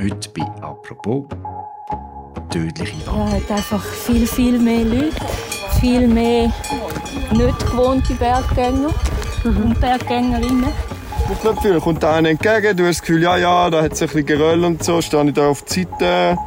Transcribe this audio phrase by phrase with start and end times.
[0.00, 1.24] Heute bei «Apropos»
[2.50, 3.16] tödliche Wand.
[3.16, 5.16] Ja, hat einfach viel, viel mehr Leute,
[5.80, 6.52] viel mehr
[7.32, 8.90] nicht gewohnte Berggänger
[9.42, 10.68] und Berggängerinnen.
[11.32, 11.80] Ich viel.
[11.80, 14.26] Kommt da einer entgegen, du hast das Gefühl, ja, ja, da hat es ein bisschen
[14.26, 16.38] Geröll und so, stehe ich da auf die Seite,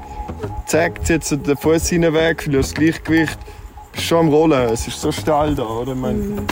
[0.66, 3.38] zeigt jetzt den Fuß hinweg, verliere das Gleichgewicht.
[3.92, 5.92] Bist schon am Rollen, es ist so steil da, oder?
[5.92, 6.48] Ich meine, mhm.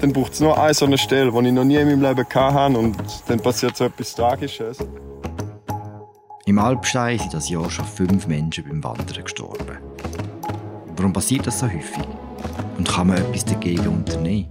[0.00, 2.26] Dann braucht es nur eine so eine Stelle, die ich noch nie in meinem Leben
[2.28, 2.96] hatte und
[3.28, 4.78] dann passiert so etwas Tragisches.
[6.50, 9.78] Im Alpstein sind das Jahr schon fünf Menschen beim Wandern gestorben.
[10.96, 12.02] Warum passiert das so häufig?
[12.76, 14.48] Und kann man etwas dagegen unternehmen?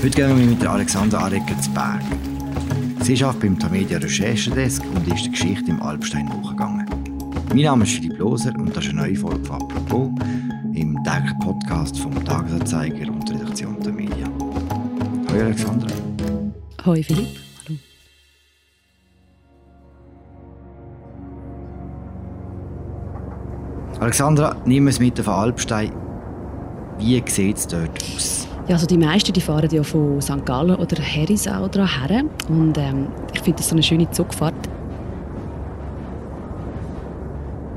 [0.00, 2.00] Heute gehen wir mit der Alexandra Arecker zu Berg.
[3.00, 6.86] Sie arbeitet beim Tamedia Recherchedesk und ist der Geschichte im Alpstein nachgegangen.
[7.48, 10.10] Mein Name ist Philipp Loser und das ist eine neue Folge von «Apropos»
[10.74, 14.30] im täglichen Podcast vom Tagesanzeiger und der Redaktion der Medien.
[15.28, 15.88] Hallo Alexandra.
[16.84, 17.45] Hallo Philipp.
[24.06, 25.90] Alexandra, nimm es mit auf Alpstein.
[26.96, 28.46] Wie sieht es dort aus?
[28.68, 30.46] Ja, also die meisten die fahren ja von St.
[30.46, 32.22] Gallen oder Herisau her.
[32.48, 34.54] Und ähm, ich finde das so eine schöne Zugfahrt.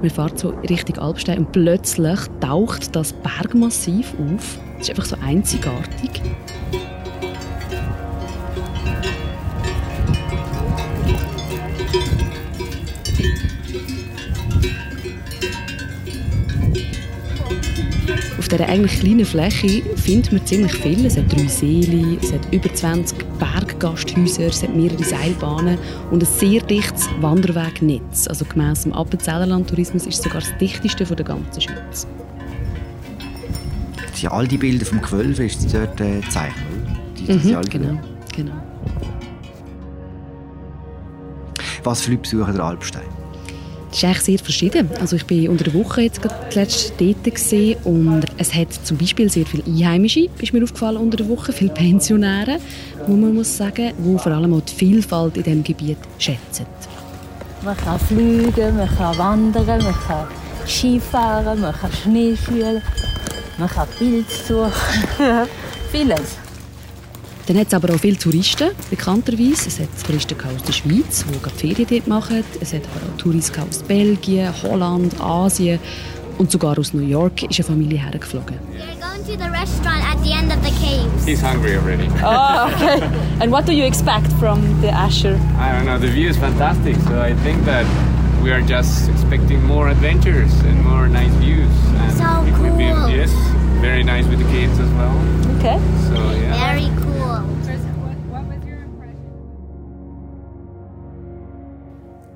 [0.01, 4.59] Man fährt so Richtung Alpstein und plötzlich taucht das Bergmassiv auf.
[4.77, 6.21] Das ist einfach so einzigartig.
[18.51, 21.05] Dieser eigentlich kleinen Fläche findet man ziemlich viel.
[21.05, 25.77] Es hat drei Seele, es hat über 20 Berggasthäuser, es hat mehrere Seilbahnen
[26.11, 28.27] und ein sehr dichtes Wanderwegnetz.
[28.27, 32.07] Also gemäss dem Appenzellerland-Tourismus ist es sogar das dichteste von der ganzen Schweiz.
[34.15, 36.65] Ja, all die Bilder vom Gewölbe ist dort äh, gezeichnet,
[37.17, 37.99] die, mhm, genau,
[38.35, 38.53] genau.
[41.83, 43.18] Was für Leute besuchen der Alpstein?
[43.89, 44.89] Das ist eigentlich sehr verschieden.
[44.99, 46.21] Also ich bin unter der Woche jetzt
[46.53, 51.27] letzte dort und es hat zum Beispiel sehr viele Einheimische, ist mir aufgefallen unter der
[51.27, 52.59] Woche, viele Pensionäre,
[53.07, 56.65] wo man muss sagen, wo vor allem auch die Vielfalt in diesem Gebiet schätzen.
[57.63, 60.27] Man kann fliegen, man kann wandern, man kann
[60.67, 62.81] Skifahren, man kann Schneeschuhen,
[63.57, 64.71] man kann Pilze suchen,
[65.91, 66.37] vieles.
[67.49, 69.69] Dann hat es aber auch viele Touristen, bekannterweise.
[69.69, 72.43] Es hat Touristen aus der Schweiz, die gerade Ferien dort machen.
[72.61, 75.79] Es hat aber auch Touristen aus Belgien, Holland, Asien
[76.37, 78.55] und sogar aus New York ist eine Familie hergeflogen.
[79.25, 81.25] to the restaurant at the end of the caves.
[81.25, 82.07] He's hungry already.
[82.23, 83.01] oh, okay.
[83.41, 85.35] And what do you expect from the Asher?
[85.59, 85.99] I don't know.
[85.99, 87.85] The view is fantastic, so I think that
[88.43, 91.69] we are just expecting more adventures and more nice views.
[91.93, 92.77] And so cool.
[92.77, 93.31] Be, yes,
[93.81, 95.13] very nice with the kids as well.
[95.57, 95.77] Okay.
[96.09, 96.73] So yeah.
[96.73, 97.08] Very cool.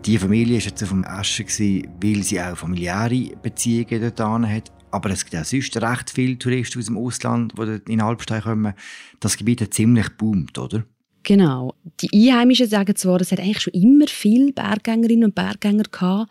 [0.05, 4.71] Die Familie war jetzt auf dem Asche, weil sie auch familiäre Beziehungen dort hat.
[4.91, 8.73] Aber es gibt auch sonst recht viele Touristen aus dem Ausland, die in Alpstein kommen.
[9.21, 10.83] Das Gebiet hat ziemlich boomt, oder?
[11.23, 11.73] Genau.
[12.01, 16.29] Die Einheimischen sagen zwar, es hat eigentlich schon immer viele Berggängerinnen und Berggänger gehabt,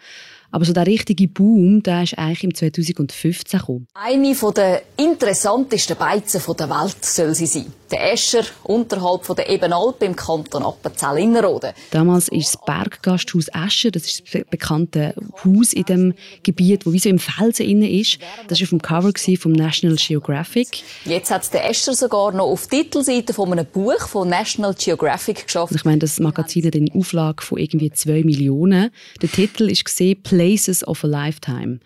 [0.53, 3.87] aber so der richtige Boom, der ist eigentlich im 2015 gekommen.
[3.95, 7.73] Eine der interessantesten Beizen der Welt soll sie sein.
[7.91, 11.73] Der Escher unterhalb der Ebenalp im Kanton Appenzell-Innerrhoden.
[11.91, 15.15] Damals ist das Berggasthaus Escher, das ist das bekannte
[15.45, 18.19] Haus in dem Gebiet, wo wie so im Felsen inne ist.
[18.49, 20.83] Das war auf dem Cover vom National Geographic.
[21.05, 25.47] Jetzt hat der Escher sogar noch auf die Titelseite von einem Buch von National Geographic
[25.47, 25.75] geschafft.
[25.75, 28.91] Ich meine, das Magazin hat eine Auflage von irgendwie zwei Millionen.
[29.21, 31.79] Der Titel ist gesehen Places of a Lifetime.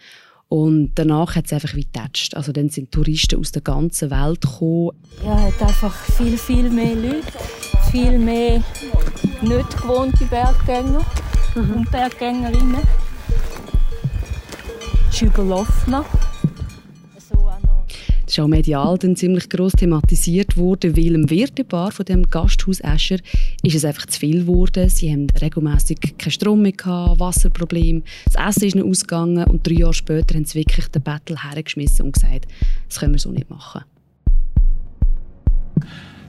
[0.49, 2.35] Und danach hat es einfach wie getatscht.
[2.35, 4.93] Also dann sind Touristen aus der ganzen Welt gekommen.
[5.23, 7.27] Ja, hat einfach viel, viel mehr Leute,
[7.91, 8.63] viel mehr
[9.43, 11.05] nicht gewohnte Berggänger
[11.55, 11.71] mhm.
[11.75, 12.81] und Berggängerinnen.
[15.11, 15.97] Es ist überlaufen.
[18.37, 23.17] Ist auch medial dann ziemlich gross thematisiert worden, weil im Wirtebar von dem Gasthaus Escher
[23.63, 24.91] ist es einfach zu viel geworden.
[24.91, 29.77] Sie haben regelmäßig keinen Strom mehr gehabt, Wasserproblem, das Essen ist nicht ausgegangen und drei
[29.77, 32.47] Jahre später haben sie wirklich den Battle hergeschmissen und gesagt,
[32.87, 33.85] das können wir so nicht machen.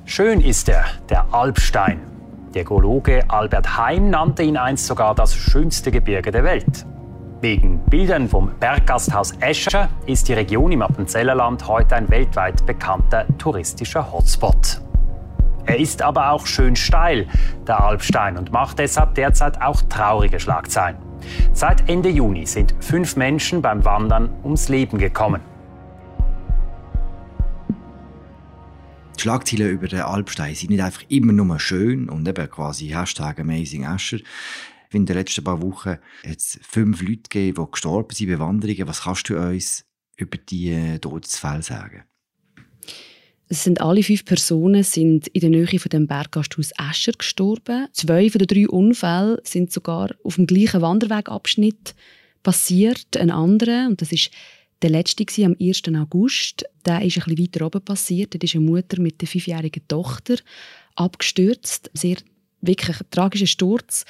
[0.06, 2.00] Schön ist er, der Alpstein.
[2.54, 6.86] Der Geologe Albert Heim nannte ihn einst sogar das schönste Gebirge der Welt.
[7.40, 14.12] Wegen Bildern vom Berggasthaus Escher ist die Region im Appenzellerland heute ein weltweit bekannter touristischer
[14.12, 14.82] Hotspot.
[15.68, 17.28] Er ist aber auch schön steil,
[17.68, 20.98] der Alpstein, und macht deshalb derzeit auch traurige Schlagzeilen.
[21.54, 25.42] Seit Ende Juni sind fünf Menschen beim Wandern ums Leben gekommen.
[29.16, 33.40] Die Schlagzeilen über den Alpstein sind nicht einfach immer nur schön und eben quasi Hashtag
[33.40, 34.20] Amazing Asher.
[34.92, 38.88] In den letzten paar Wochen hat es fünf Leute gegeben, die gestorben sind bei Wanderungen.
[38.88, 39.86] Was kannst du uns
[40.16, 42.04] über die Todesfälle sagen?
[43.50, 47.88] Es sind alle fünf Personen sind in der Nähe von dem Berggasthaus Escher gestorben.
[47.94, 51.96] Zwei von den drei Unfällen sind sogar auf dem gleichen Wanderwegabschnitt
[52.44, 53.16] passiert.
[53.16, 54.32] Ein anderer, und das ist
[54.82, 55.84] der letzte war am 1.
[55.96, 56.66] August.
[56.86, 58.34] Der ist ein bisschen weiter oben passiert.
[58.34, 60.36] Dort ist eine Mutter mit der fünfjährigen Tochter
[60.96, 61.90] abgestürzt.
[61.94, 62.18] Sehr
[62.62, 64.06] wirklich ein tragischer Sturz.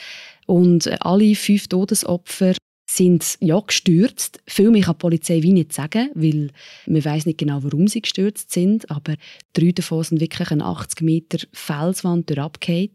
[0.45, 2.53] Und alle fünf Todesopfer
[2.89, 4.39] sind ja gestürzt.
[4.47, 6.51] Viel mehr kann die Polizei wie nicht sagen, weil
[6.85, 8.89] man weiß nicht genau, warum sie gestürzt sind.
[8.89, 9.15] Aber
[9.53, 12.89] drei davon sind wirklich eine 80 Meter Felswand durchgefallen.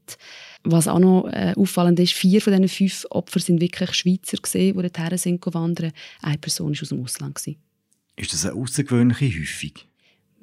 [0.64, 4.76] Was auch noch äh, auffallend ist, vier von diesen fünf Opfern sind wirklich Schweizer gesehen,
[4.76, 5.92] die dorthin sind wandern.
[6.22, 7.34] Eine Person war aus dem Ausland.
[7.34, 7.58] Gewesen.
[8.16, 9.91] Ist das eine außergewöhnliche Häufung?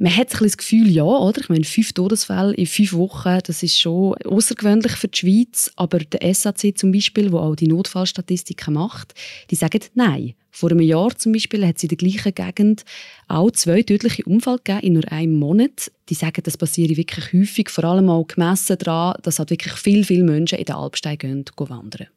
[0.02, 1.42] Man hat ein das Gefühl, ja, oder?
[1.42, 5.74] Ich meine, fünf Todesfälle in fünf Wochen, das ist schon außergewöhnlich für die Schweiz.
[5.76, 9.14] Aber der SAC zum Beispiel, wo auch die Notfallstatistiken macht,
[9.52, 10.36] die sagen nein.
[10.52, 12.86] Vor einem Jahr zum Beispiel hat es in der gleichen Gegend
[13.28, 15.92] auch zwei tödliche Unfälle gegeben in nur einem Monat.
[16.08, 20.06] Die sagen, das passiert wirklich häufig, vor allem auch gemessen daran, dass halt wirklich viele,
[20.06, 22.08] viele Menschen in den Alpstein gehen, gehen wandern.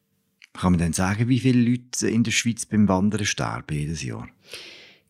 [0.53, 4.29] Kann man denn sagen, wie viele Leute in der Schweiz beim Wandern sterben jedes Jahr?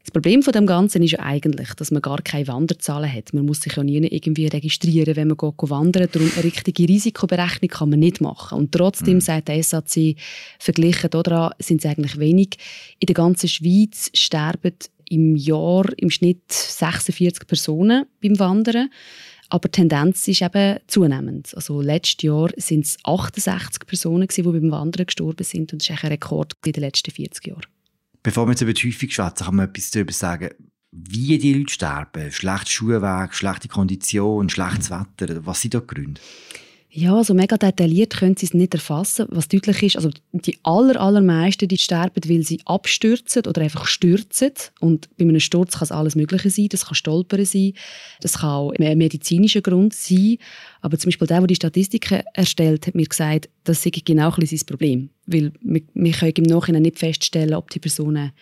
[0.04, 3.34] Das Problem von dem Ganzen ist ja eigentlich, dass man gar keine Wanderzahlen hat.
[3.34, 6.10] Man muss sich ja nie irgendwie registrieren, wenn man wandern.
[6.12, 8.58] Darum eine richtige Risikoberechnung kann man nicht machen.
[8.58, 9.22] Und trotzdem mhm.
[9.22, 10.18] sagt der SAC,
[10.60, 12.58] verglichen daran sind es eigentlich wenig.
[13.00, 14.74] In der ganzen Schweiz sterben
[15.10, 18.90] im Jahr im Schnitt 46 Personen beim Wandern.
[19.48, 21.56] Aber die Tendenz ist eben zunehmend.
[21.56, 25.72] Also letztes Jahr sind es 68 Personen, die beim Wandern gestorben sind.
[25.72, 27.73] Und das ist ein Rekord in den letzten 40 Jahren.
[28.24, 30.50] Bevor wir jetzt über die Häufung schwätzen, kann man etwas darüber sagen,
[30.92, 32.32] wie die Leute sterben.
[32.32, 35.46] Schlechter Schuhweg, schlechte Kondition, schlechtes Wetter.
[35.46, 36.22] Was sind da die Gründe?
[36.96, 39.26] Ja, so mega detailliert können sie es nicht erfassen.
[39.30, 44.52] Was deutlich ist, also die aller, allermeisten, die sterben, weil sie abstürzen oder einfach stürzen.
[44.80, 46.68] Und bei einem Sturz kann es alles Mögliche sein.
[46.70, 47.74] Das kann Stolpern sein,
[48.22, 50.38] das kann auch ein medizinischer Grund sein.
[50.82, 54.46] Aber zum Beispiel der, der die Statistiken erstellt, hat mir gesagt, das sei genau ein
[54.46, 55.10] sein Problem.
[55.26, 58.34] Weil wir, wir können im Nachhinein nicht feststellen, ob die Personen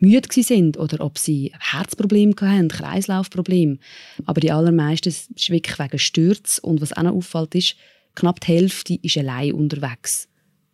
[0.00, 3.78] müde sind oder ob sie Herzprobleme hatten, Kreislaufprobleme.
[4.26, 6.58] Aber die allermeisten ist wirklich wegen Stürz.
[6.58, 7.76] Und was auch noch auffällt, ist,
[8.14, 10.28] knapp die Hälfte ist allein unterwegs,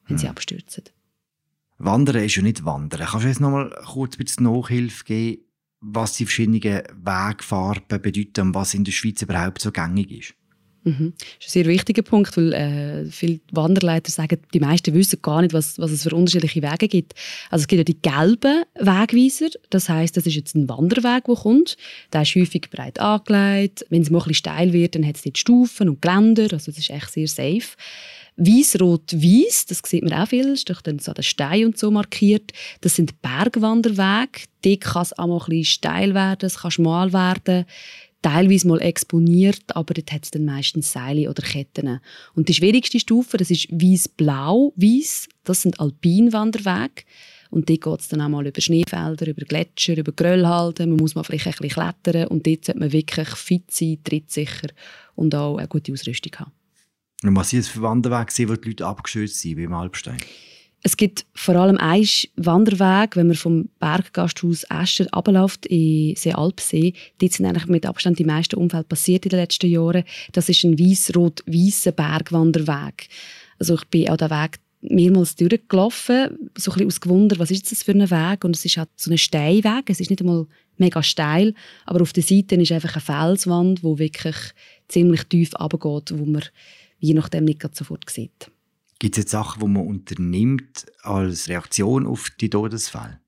[0.06, 0.30] wenn sie hm.
[0.30, 0.84] abstürzen.
[1.78, 3.06] Wandern ist ja nicht Wandern.
[3.06, 5.42] Kannst du jetzt noch mal kurz ein bisschen Nachhilfe geben,
[5.80, 10.34] was die verschiedenen Wegfarben bedeuten und was in der Schweiz überhaupt so gängig ist?
[10.86, 11.14] Mhm.
[11.18, 15.42] Das ist ein sehr wichtiger Punkt, weil äh, viele Wanderleiter sagen, die meisten wissen gar
[15.42, 17.14] nicht, was, was es für unterschiedliche Wege gibt.
[17.50, 21.34] Also es gibt ja die gelben Wegweiser, das heißt, das ist jetzt ein Wanderweg, der
[21.34, 21.76] kommt.
[22.12, 23.84] Der ist häufig breit angelegt.
[23.90, 26.70] Wenn es mal ein bisschen steil wird, dann hat es dort Stufen und Geländer, also
[26.70, 27.76] das ist echt sehr safe.
[28.36, 31.78] Weiß, Rot, Weiß, das sieht man auch viel, ist doch dann so der Stein und
[31.78, 32.52] so markiert.
[32.82, 34.42] Das sind Bergwanderwege.
[34.62, 37.64] Dort kann es auch mal ein bisschen steil werden, es kann schmal werden
[38.26, 42.00] teilweise mal exponiert, aber dort hat es dann meistens Seile oder Ketten.
[42.34, 45.28] Und die schwierigste Stufe, das ist weiß-blau, weiß.
[45.44, 47.04] Das sind Alpinwanderwege.
[47.50, 50.90] Und dort geht es dann auch mal über Schneefelder, über Gletscher, über Gröllhalden.
[50.90, 52.26] Man muss mal vielleicht ein bisschen klettern.
[52.26, 54.70] Und dort sollte man wirklich fit sein, trittsicher
[55.14, 56.52] und auch eine gute Ausrüstung haben.
[57.22, 60.18] Und was sind das für Wanderwege, wo die Leute abgeschützt sind beim Alpstein?
[60.86, 66.92] Es gibt vor allem einen Wanderweg, wenn man vom Berggasthaus Escher abläuft in Seealpsee.
[67.18, 70.04] Dort sind eigentlich mit Abstand die meisten Unfälle passiert in den letzten Jahren.
[70.30, 73.08] Das ist ein weiß-rot-weißer Bergwanderweg.
[73.58, 77.68] Also ich bin an den Weg mehrmals durchgelaufen, so ein bisschen aus Gewunder, was ist
[77.68, 78.44] das für ein Weg?
[78.44, 82.12] Und es ist halt so ein Steinweg, es ist nicht einmal mega steil, aber auf
[82.12, 84.36] der Seite ist einfach eine Felswand, wo wirklich
[84.86, 86.44] ziemlich tief runtergeht, wo man
[87.00, 88.52] je nachdem nicht sofort sieht.
[89.06, 93.20] Gibt es jetzt Sachen, die man unternimmt als Reaktion auf die Todesfälle?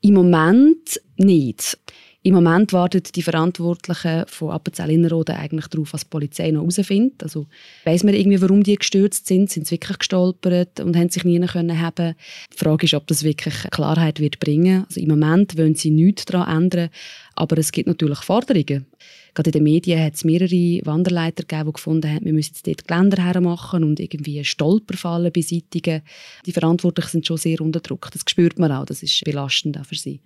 [0.00, 1.78] Im Moment nicht.
[2.24, 7.20] Im Moment warten die Verantwortlichen von Appenzell-Innerrhoden eigentlich darauf, was die Polizei noch herausfindet.
[7.24, 7.46] Also
[7.82, 9.50] weiss man irgendwie, warum die gestürzt sind?
[9.50, 11.76] Sind sie wirklich gestolpert und haben sich nie können?
[11.76, 14.84] Die Frage ist, ob das wirklich Klarheit wird bringen.
[14.86, 16.90] Also im Moment wollen sie nichts daran ändern,
[17.34, 18.86] aber es gibt natürlich Forderungen.
[19.34, 22.66] Gerade in den Medien hat es mehrere Wanderleiter gegeben, die gefunden haben, wir müssen jetzt
[22.68, 26.02] dort Geländer hermachen und irgendwie Stolperfallen beseitigen.
[26.46, 28.10] Die Verantwortlichen sind schon sehr unter Druck.
[28.12, 28.84] Das spürt man auch.
[28.84, 30.20] Das ist belastend auch für sie.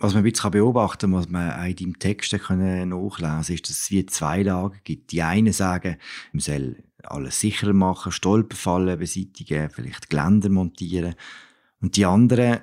[0.00, 3.68] Was man ein bisschen beobachten kann, was man auch in deinem Text nachlesen kann, ist,
[3.68, 5.10] dass es wie zwei Lager gibt.
[5.10, 5.96] Die einen sagen,
[6.32, 11.14] man soll alles sicherer machen, Stolperfallen beseitigen, vielleicht Geländer montieren.
[11.80, 12.60] Und die anderen,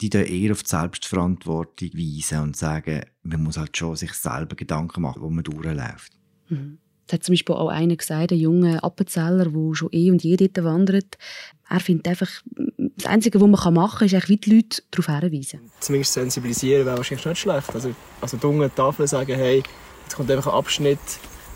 [0.00, 4.56] die da eher auf die Selbstverantwortung weisen und sagen, man muss halt schon sich selber
[4.56, 6.12] Gedanken machen, wo man durchläuft.
[6.48, 6.78] Mhm.
[7.06, 10.36] Das hat zum Beispiel auch einer gesagt, ein junger Appenzeller, der schon eh und je
[10.36, 11.18] dort wandert.
[11.68, 12.28] Er findet einfach,
[12.96, 15.60] das Einzige, was man machen kann, ist eigentlich wie die Leute darauf hinweisen.
[15.80, 17.74] Zumindest sensibilisieren wäre wahrscheinlich nicht schlecht.
[17.74, 19.62] Also, also die Tafel sagen, hey,
[20.04, 20.98] jetzt kommt einfach ein Abschnitt.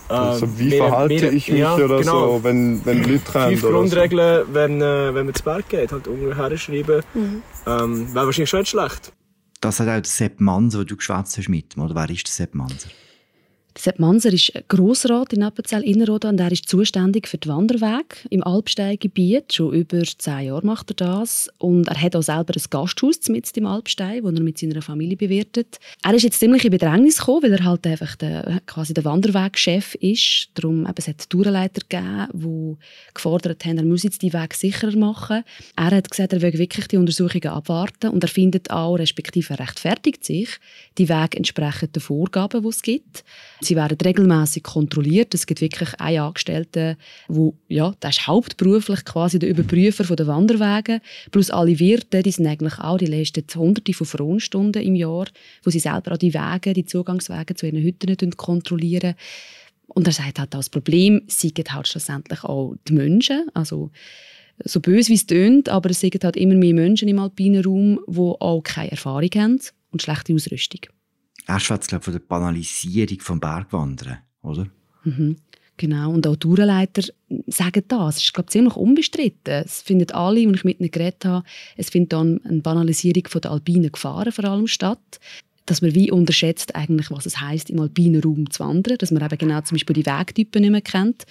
[0.08, 2.36] Also, wie wir, verhalte wir, ich mich ja, oder genau.
[2.36, 3.56] so, wenn, wenn Leute kommen?
[3.56, 4.54] Fünf Grundregeln, so.
[4.54, 7.02] wenn, äh, wenn man zu Berg geht, halt ungefähr schreiben.
[7.14, 7.42] Mhm.
[7.66, 9.12] Ähm, wäre wahrscheinlich schon nicht schlecht.
[9.60, 11.76] Das hat auch der Sepp Manser, den du geschwätzt hast, mit.
[11.76, 12.88] Oder wer ist der Sepp Manser?
[13.78, 18.42] Sepp Manser ist Grossrat in Appenzell Innerrhoden und er ist zuständig für die Wanderwege im
[18.42, 19.52] Alpsteingebiet.
[19.52, 23.59] Schon über zehn Jahre macht er das und er hat auch selber ein Gasthaus mitten
[23.59, 25.78] im Alpstein, wo er mit seiner Familie bewirtet.
[26.02, 29.95] Er ist jetzt ziemlich in Bedrängnis gekommen, weil er halt einfach der, quasi der Wanderwegchef
[29.97, 30.49] ist.
[30.54, 34.97] Darum eben, es hat Tourenleiter gegeben, die gefordert haben, er muss jetzt die Wege sicherer
[34.97, 35.45] machen.
[35.76, 39.61] Er hat gesagt, er will wirklich die Untersuchungen abwarten und er findet auch, respektive er
[39.61, 40.49] rechtfertigt sich,
[40.97, 43.23] die Wege entsprechend den Vorgaben, die es gibt.
[43.66, 45.35] Sie werden regelmäßig kontrolliert.
[45.35, 46.96] Es gibt wirklich einen Angestellten,
[47.28, 51.00] wo, ja, der ist hauptberuflich quasi der Überprüfer der Wanderwege.
[51.32, 55.26] Plus alle Wirte, die sind eigentlich auch, die leisten hunderte von Fronstunden im Jahr,
[55.64, 59.14] wo sie selber auch die Wege, die Zugangswege zu ihren Hütten kontrollieren.
[59.88, 63.49] Und er sagt halt, das Problem sind halt schlussendlich auch die Menschen.
[63.54, 63.90] Also,
[64.64, 68.00] so böse wie es tönt, aber es sind halt immer mehr Menschen im alpinen Raum,
[68.06, 70.80] die auch keine Erfahrung haben und schlechte Ausrüstung.
[71.46, 74.66] Er schwätzt, glaube von der Banalisierung vom Bergwandern, oder?
[75.04, 75.36] Mhm.
[75.78, 77.02] Genau, und auch Tourenleiter
[77.46, 78.16] sagen das.
[78.16, 79.62] Es ist, glaube ich, ziemlich unbestritten.
[79.64, 83.42] Es finden alle, die ich mit ihnen geredet habe, es findet dann eine Banalisierung von
[83.42, 85.20] der alpinen Gefahren vor allem statt.
[85.66, 88.98] Dass man wie unterschätzt eigentlich, was es heißt im alpinen Raum zu wandern.
[88.98, 91.24] Dass man eben genau zum Beispiel die Wegtypen nicht mehr kennt.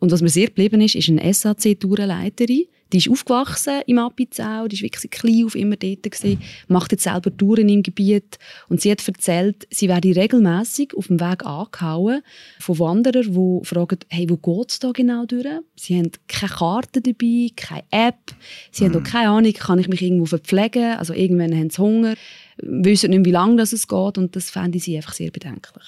[0.00, 2.64] Und was mir sehr geblieben ist, ist eine SAC-Tourenleiterin,
[2.94, 7.02] die ist aufgewachsen im Appenzell, die war wirklich klein auf immer dort, gewesen, macht jetzt
[7.02, 12.22] selber Touren im Gebiet und sie hat erzählt, sie werde regelmäßig auf dem Weg angehauen
[12.60, 15.44] von Wanderern, die fragen, hey, wo geht es da genau durch?
[15.74, 18.32] Sie haben keine Karte dabei, keine App,
[18.70, 18.94] sie mhm.
[18.94, 22.14] haben auch keine Ahnung, kann ich mich irgendwo verpflegen, also irgendwann haben sie Hunger,
[22.58, 25.84] wissen nicht, wie lange das es geht und das fände sie einfach sehr bedenklich.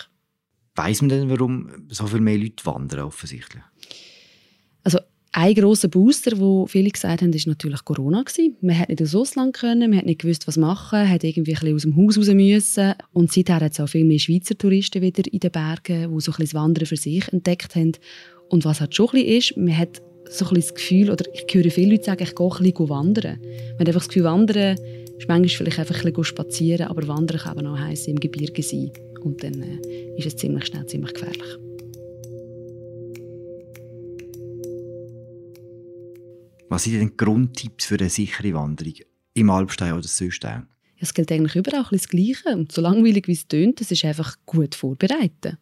[0.75, 3.63] Weiß man denn, warum so viel mehr Leute wandern offensichtlich?
[5.39, 8.57] Ein grosser Booster, wo viele gesagt haben, ist natürlich Corona gewesen.
[8.63, 11.61] Man hat nicht ins Ausland können, man hat nicht gewusst, was machen, hat irgendwie ein
[11.61, 12.95] bisschen aus dem Haus raus müssen.
[13.13, 16.33] Und seither hat es auch viel mehr Schweizer Touristen wieder in den Bergen, die so
[16.33, 17.93] ein bisschen das Wandern für sich entdeckt haben.
[18.49, 20.01] Und was halt schon ein bisschen ist, man hat
[20.31, 22.89] so ein bisschen das Gefühl, oder ich höre viele Leute sagen, ich gehe ein bisschen
[22.89, 23.39] wandern.
[23.43, 24.79] Man hat einfach das Gefühl, wandern
[25.19, 28.63] ist manchmal vielleicht einfach ein bisschen spazieren, aber wandern kann eben auch heissen, im Gebirge
[28.63, 28.91] sein.
[29.21, 31.59] Und dann äh, ist es ziemlich schnell ziemlich gefährlich.
[36.69, 38.95] Was sind denn Grundtipps für eine sichere Wanderung
[39.35, 40.63] im Alpstein oder sonst auch?
[40.99, 42.67] Es gilt eigentlich überall das Gleiche.
[42.71, 45.59] So langweilig wie es tönt, es ist einfach gut vorbereiten.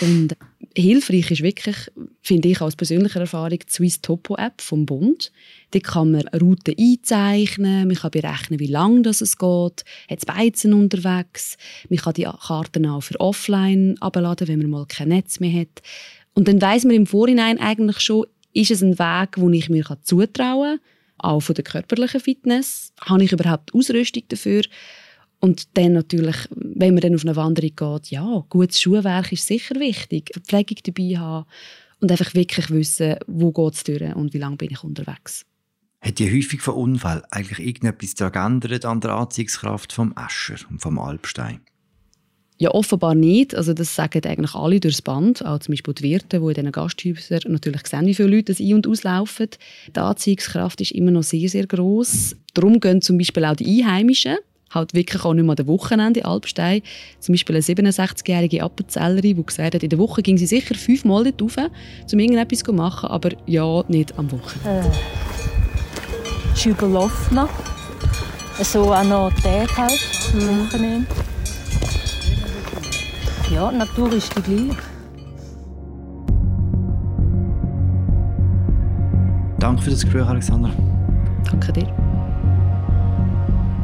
[0.00, 0.36] Und
[0.76, 1.76] hilfreich ist wirklich,
[2.22, 5.32] finde ich aus persönlicher Erfahrung, die Swiss Topo App vom Bund.
[5.72, 10.26] Da kann man Routen einzeichnen, man kann berechnen, wie lang das es geht, hat es
[10.26, 11.56] Beizen unterwegs,
[11.88, 15.82] man kann die Karten auch für offline abladen, wenn man mal kein Netz mehr hat.
[16.34, 19.84] Und dann weiß man im Vorhinein eigentlich schon, ist es ein Weg, den ich mir
[20.02, 20.80] zutrauen kann,
[21.18, 22.92] auch von der körperlichen Fitness?
[23.02, 24.62] Habe ich überhaupt Ausrüstung dafür?
[25.40, 29.78] Und dann natürlich, wenn man dann auf eine Wanderung geht, ja, gutes Schuhwerk ist sicher
[29.78, 30.30] wichtig.
[30.32, 31.46] Verpflegung dabei haben
[32.00, 35.44] und einfach wirklich wissen, wo geht es durch und wie lange bin ich unterwegs.
[36.00, 40.80] Hat die Häufung von Unfällen eigentlich irgendetwas daran geändert an der Anziehungskraft vom Escher und
[40.80, 41.60] vom Alpstein?
[42.58, 43.54] Ja, offenbar nicht.
[43.54, 46.72] Also das sagen eigentlich alle durchs Band, auch zum Beispiel die Wirte, die in diesen
[46.72, 49.48] Gasthäusern natürlich sehen, wie viele Leute ein- und auslaufen.
[49.94, 52.34] Die Anziehungskraft ist immer noch sehr, sehr gross.
[52.54, 54.36] Darum gehen zum Beispiel auch die Einheimischen
[54.70, 56.82] halt wirklich auch nicht mehr an den Wochenende Alpstein.
[57.20, 61.24] Zum Beispiel eine 67-jährige Appenzellerin, die gesagt hat, in der Woche ging sie sicher fünfmal
[61.24, 61.70] dort rauf,
[62.12, 64.88] um irgendetwas zu machen, aber ja, nicht am Wochenende.
[64.88, 67.40] Äh, ist überlaufen.
[68.62, 70.00] So auch noch Tag halt,
[70.32, 71.06] am Wochenende.
[73.50, 74.76] Ja, die Natur ist die gleiche.
[79.58, 80.70] Danke für das Gespräch, Alexander.
[81.44, 82.06] Danke dir.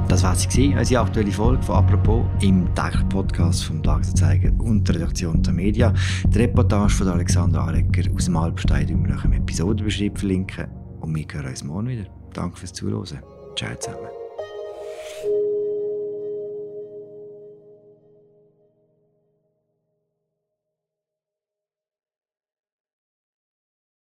[0.08, 4.96] Das war sie, unsere aktuelle Folge von «Apropos» im täglichen Podcast vom Tagesanzeiger und der
[4.96, 5.94] Redaktion der Media.
[6.26, 10.66] Die Reportage von Alexander Arecker aus dem Alpstein die wir euch im Episodenbeschrieb verlinken.
[11.00, 12.04] Und wir hören uns morgen wieder.
[12.34, 13.20] Danke fürs Zuhören.
[13.56, 14.21] Ciao zusammen.